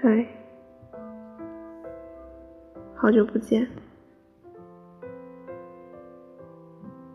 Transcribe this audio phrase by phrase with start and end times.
[0.00, 0.24] 嗨，
[2.94, 3.68] 好久不见。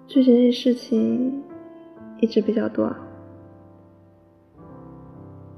[0.06, 1.42] 最近事情
[2.20, 2.94] 一直比较多，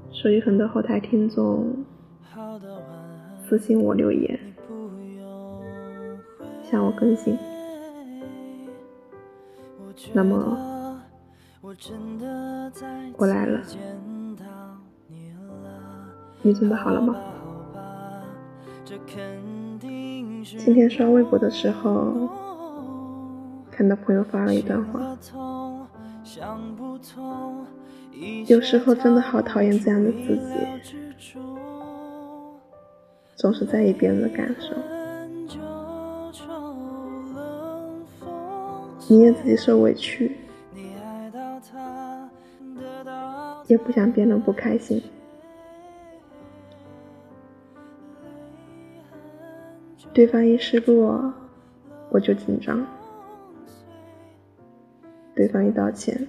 [0.08, 1.84] 所以很多后台听众
[3.42, 4.38] 私信我留言，
[6.62, 7.36] 向我更新。
[10.14, 10.96] 那么，
[13.18, 13.60] 我来了。
[16.46, 17.16] 你准备好了吗？
[20.44, 22.28] 今天刷微博的时候，
[23.68, 25.00] 看到朋友发了一段话。
[28.46, 30.54] 有时候真的好讨厌这样的自己，
[33.34, 34.72] 总是在意别人的感受，
[39.08, 40.36] 宁愿自己受委屈，
[43.66, 45.02] 也不想别人不开心。
[50.16, 51.30] 对方一失落，
[52.08, 52.78] 我就紧张；
[55.34, 56.26] 对方一道歉，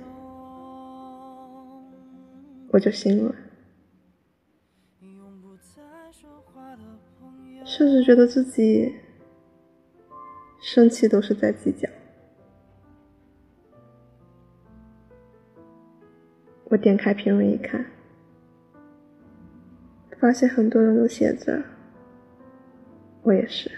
[2.67, 3.33] 我就心软，
[7.63, 8.93] 甚至觉得自己
[10.59, 11.87] 生气都是在计较。
[16.65, 17.85] 我点开评论一看，
[20.19, 21.63] 发现很多人都写着。
[23.27, 23.69] 我也是，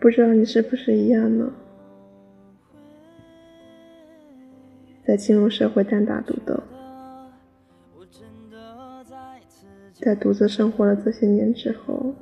[0.00, 1.52] 不知道你是不是一样呢？
[5.06, 6.60] 在进入社会单打独斗，
[9.92, 12.12] 在独自生活了这些年之后，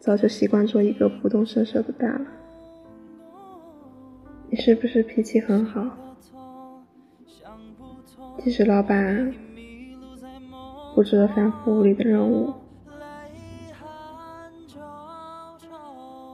[0.00, 2.26] 早就习惯做一个不动声色的大了。
[4.48, 5.98] 你是不是脾气很好？
[8.44, 9.32] 即使老板
[10.96, 12.52] 布置了繁复无理的任务，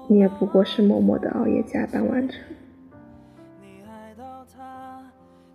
[0.09, 2.41] 你也不过是默默的熬夜加班完成，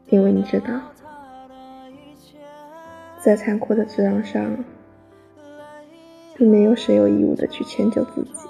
[0.09, 0.79] 因为你知道，
[3.19, 4.63] 在残酷的职场上，
[6.35, 8.47] 并没有谁有义务的去迁就自己。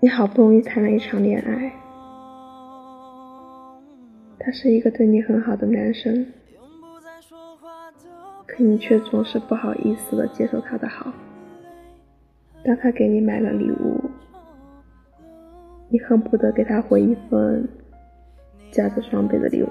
[0.00, 1.83] 你好不容易谈了一场恋爱。
[4.44, 6.26] 他是一个对你很好的男生，
[8.46, 11.10] 可你却总是不好意思的接受他的好。
[12.62, 13.98] 当他给你买了礼物，
[15.88, 17.66] 你恨不得给他回一份
[18.70, 19.68] 价值双倍的礼物。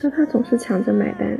[0.00, 1.36] 当他总是抢着买单，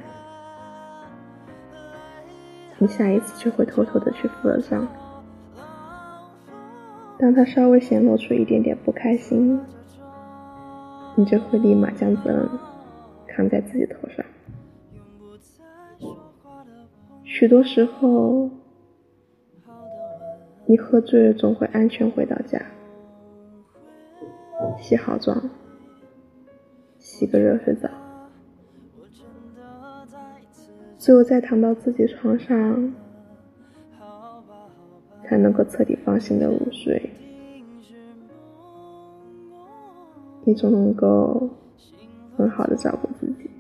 [2.79, 4.89] 你下一次就会偷偷的去付了账。
[7.17, 9.61] 当他稍微显露出一点点不开心，
[11.17, 12.47] 你就会立马将责任
[13.27, 14.25] 扛在自己头上。
[17.25, 18.51] 许多时候，
[20.67, 22.61] 你喝醉了总会安全回到家，
[24.79, 25.51] 洗好妆，
[26.99, 27.89] 洗个热水澡，
[30.99, 32.95] 只有再躺到自己床上，
[35.25, 37.11] 才能够彻底放心的入睡。
[40.49, 41.51] 你总能够
[42.37, 43.51] 很好的照顾自己，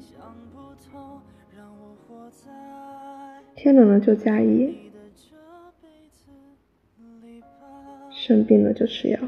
[3.56, 4.72] 天冷了就加衣，
[8.08, 9.18] 生病了就吃药，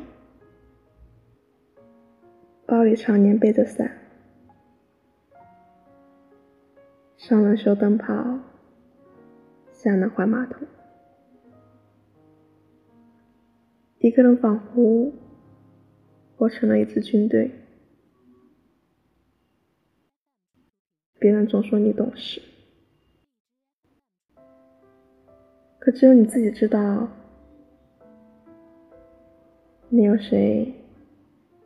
[2.64, 3.91] 包里常年背着伞，
[7.16, 8.38] 上了修灯泡，
[9.72, 10.64] 下了换马桶，
[13.98, 15.12] 一个人仿佛。
[16.38, 17.50] 活成了一支军队，
[21.19, 22.41] 别人总说你懂事，
[25.81, 27.09] 可只有你自己知道，
[29.89, 30.72] 没有谁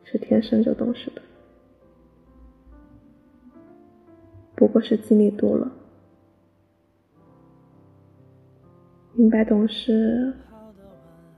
[0.03, 1.21] 是天生就懂事的，
[4.55, 5.71] 不过是经历多了，
[9.13, 10.33] 明白懂事，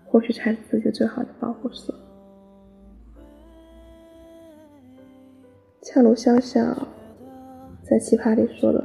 [0.05, 1.93] 或许才是自己最好的保护色。
[5.95, 6.75] 恰如潇潇
[7.81, 8.83] 在奇葩里说的：“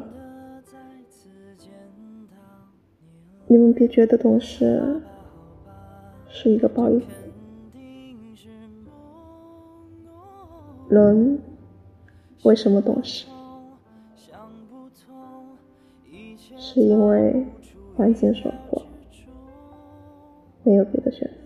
[3.51, 5.03] 你们别觉得懂事
[6.29, 7.07] 是一个褒义词，
[10.89, 11.41] 人
[12.45, 13.27] 为什么懂事？
[16.57, 17.45] 是因为
[17.97, 18.81] 环境所迫，
[20.63, 21.40] 没有别的选择。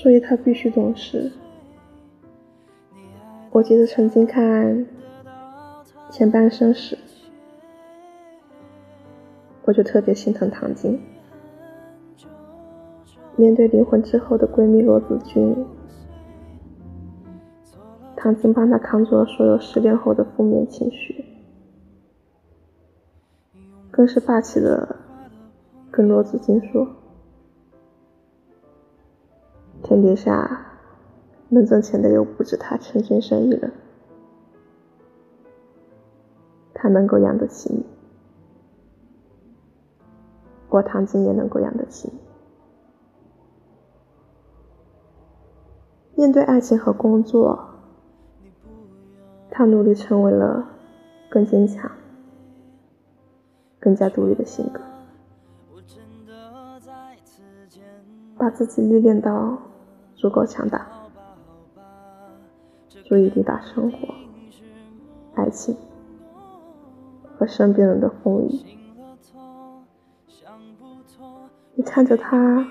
[0.00, 1.32] 所以他必须懂事。
[3.50, 4.86] 我记得曾经看
[6.08, 6.96] 前半生时，
[9.64, 11.00] 我就特别心疼唐晶。
[13.34, 15.66] 面对离婚之后的闺蜜罗子君，
[18.14, 21.24] 唐晶帮她扛住了所有失恋后的负面情绪，
[23.90, 24.94] 更是霸气的
[25.90, 26.86] 跟罗子君说
[30.02, 30.64] ：“天底下。”
[31.50, 33.72] 能挣钱的又不止他陈先生一人，
[36.74, 37.86] 他能够养得起你，
[40.68, 42.18] 我唐晶也能够养得起你。
[46.16, 47.58] 面对爱情和工作，
[49.50, 50.68] 他努力成为了
[51.30, 51.90] 更坚强、
[53.80, 54.82] 更加独立的性格，
[58.36, 59.56] 把自己历练到
[60.18, 60.86] 足够强大。
[63.06, 64.14] 足以抵达生活、
[65.34, 65.74] 爱情
[67.38, 68.60] 和身边人的风雨。
[71.74, 72.66] 你看着他，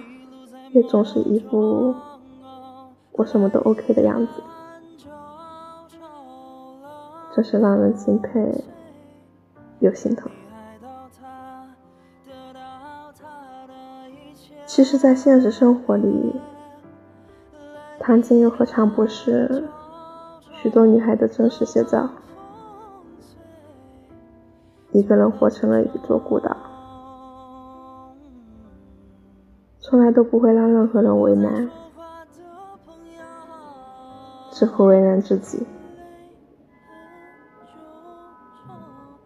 [0.74, 1.96] 也总是一副
[3.14, 4.44] 我什么都 OK 的样子，
[7.34, 8.64] 真是让人敬佩
[9.80, 10.30] 又心疼。
[14.68, 16.36] 其实，在现实生活里，
[18.07, 19.65] 唐晶又何尝不是？
[20.54, 22.09] 许多女孩的真实写照，
[24.94, 26.56] 一个人活成了一座孤岛，
[29.81, 31.69] 从来都不会让任何人为难，
[34.51, 35.68] 只会为难自己。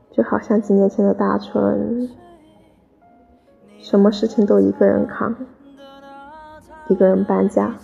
[0.09, 2.09] 就好像几年前的大春，
[3.77, 5.35] 什么事情都一个人扛，
[6.87, 7.75] 一个人搬家。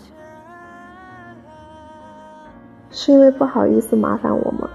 [2.99, 4.67] 是因为不好意思麻烦我吗，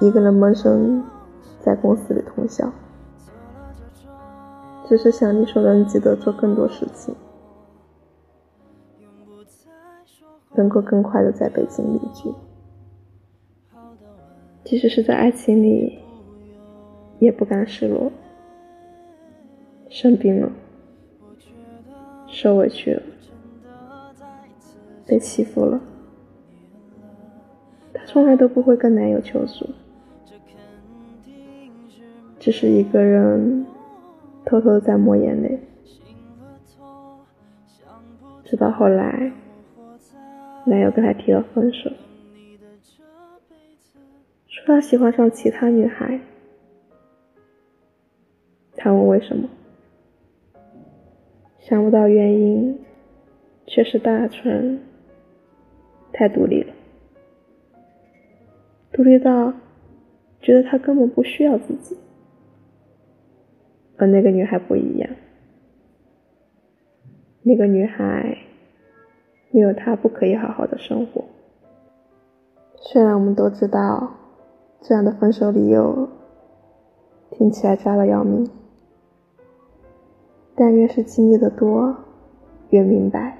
[0.00, 1.04] 一个人闷声
[1.60, 2.72] 在公司里通宵，
[4.88, 7.14] 只是想力所能及的做更多事情，
[10.54, 12.32] 能够更快的在北京定居。
[14.64, 15.98] 即使是在爱情里，
[17.18, 18.10] 也不甘示弱，
[19.90, 20.50] 生病了，
[22.26, 23.02] 受委屈了。
[25.10, 25.80] 被欺负了，
[27.92, 29.68] 她从来都不会跟男友求助，
[32.38, 33.66] 只是一个人
[34.44, 35.58] 偷偷在抹眼泪。
[38.44, 39.32] 直到后来，
[40.64, 41.90] 男友跟她提了分手，
[44.46, 46.20] 说他喜欢上其他女孩。
[48.76, 49.48] 他问为什么，
[51.58, 52.78] 想不到原因，
[53.66, 54.80] 却是大春。
[56.20, 56.74] 太独立了，
[58.92, 59.54] 独立到
[60.42, 61.96] 觉得他根本不需要自己，
[63.96, 65.10] 而那个女孩不一样，
[67.42, 68.36] 那个女孩
[69.50, 71.24] 没有他不可以好好的生活。
[72.76, 74.12] 虽然我们都知道
[74.82, 76.06] 这样的分手理由
[77.30, 78.46] 听起来渣的要命，
[80.54, 81.96] 但越是经历的多，
[82.68, 83.39] 越明白。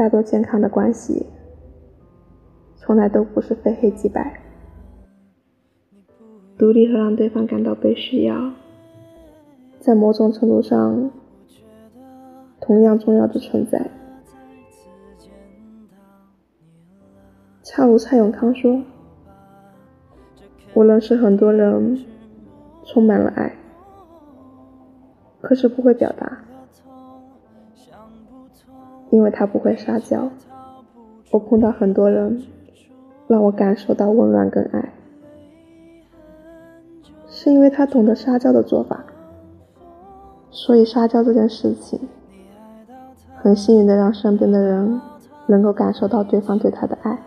[0.00, 1.26] 大多健康的关系，
[2.74, 4.40] 从来都不是非黑即白。
[6.56, 8.50] 独立和让对方感到被需要，
[9.78, 11.10] 在某种程度上
[12.62, 13.90] 同样重要的存在。
[17.62, 18.82] 恰如蔡永康说
[20.72, 22.06] ：“我认识很多人，
[22.86, 23.54] 充满了爱，
[25.42, 26.38] 可是不会表达。”
[29.10, 30.30] 因为他不会撒娇，
[31.32, 32.42] 我碰到很多人，
[33.26, 34.92] 让我感受到温暖跟爱，
[37.28, 39.04] 是因为他懂得撒娇的做法，
[40.50, 42.00] 所以撒娇这件事情，
[43.36, 45.00] 很幸运的让身边的人
[45.46, 47.18] 能够感受到对方对他的爱。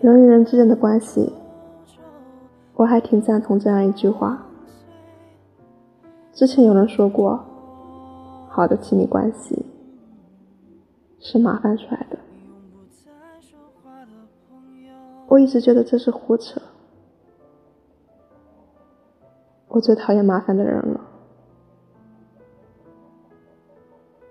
[0.00, 1.32] 人与人之间的关系，
[2.74, 4.46] 我还挺赞同这样一句话，
[6.32, 7.44] 之前有人说过。
[8.58, 9.64] 好的亲密关系
[11.20, 12.18] 是麻烦出来的，
[15.28, 16.60] 我一直觉得这是胡扯。
[19.68, 21.00] 我最讨厌麻烦的人了，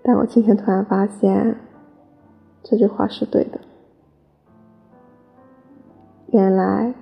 [0.02, 1.58] 但我今天突然发现
[2.62, 3.58] 这句话是对的。
[6.26, 6.92] 原来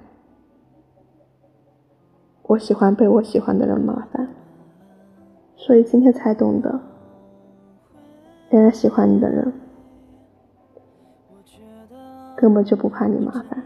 [2.45, 4.29] 我喜欢被我喜欢的人麻烦。
[5.57, 6.81] 所以今天才懂得，
[8.51, 9.53] 原来喜欢你的人
[12.37, 13.65] 根本就不怕你麻烦，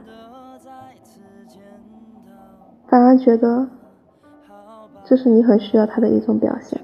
[2.88, 3.68] 反而觉得
[5.04, 6.80] 这是你很需要他的一种表现。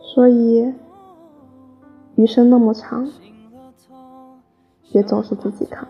[0.00, 0.72] 所以，
[2.14, 3.08] 余生那么长，
[4.92, 5.86] 别总是自己扛，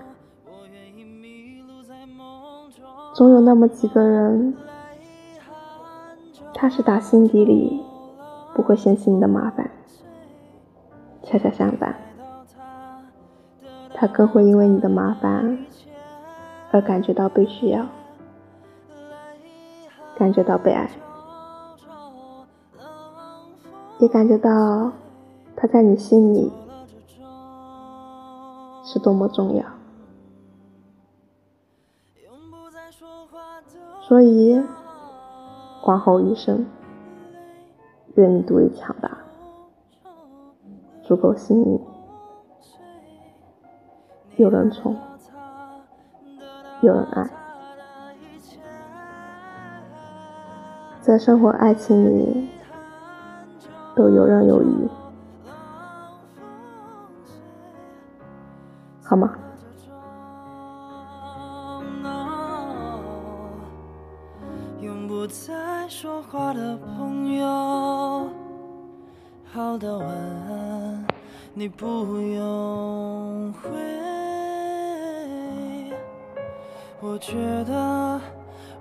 [3.14, 4.54] 总有那么几个人。
[6.56, 7.83] 他是打心底里
[8.54, 9.70] 不会嫌弃你的麻烦，
[11.23, 11.96] 恰恰相反，
[13.92, 15.58] 他更会因为你的麻烦
[16.70, 17.87] 而感觉到被需要，
[20.16, 20.88] 感觉到被爱，
[23.99, 24.92] 也感觉到
[25.56, 26.52] 他在你心里
[28.84, 29.64] 是多么重要，
[34.02, 34.62] 所以。
[35.87, 36.64] 往后余生，
[38.16, 39.11] 愿你独立强大，
[41.02, 41.80] 足够幸运，
[44.37, 44.97] 有人宠，
[46.83, 47.28] 有人爱，
[51.00, 52.49] 在生活爱情里
[53.97, 54.88] 都游刃有余，
[59.02, 59.35] 好吗？
[65.06, 67.47] 不再说话的朋友，
[69.54, 71.06] 好的晚安，
[71.54, 71.87] 你不
[72.20, 73.70] 用回。
[77.00, 78.20] 我觉得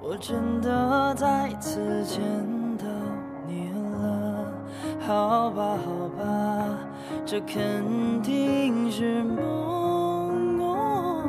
[0.01, 2.23] 我真的再次见
[2.79, 2.85] 到
[3.47, 4.45] 你了，
[5.05, 6.67] 好吧好吧，
[7.23, 11.23] 这肯定是梦哦，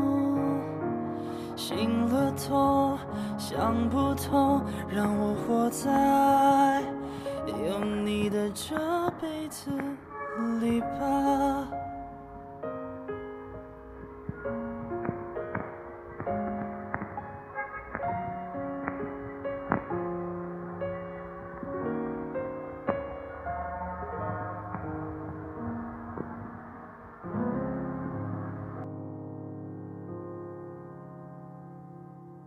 [1.54, 2.96] 醒了头。
[3.36, 6.82] 想不通，让我活在
[7.66, 8.74] 有你的这
[9.20, 9.70] 辈子
[10.60, 11.93] 里吧。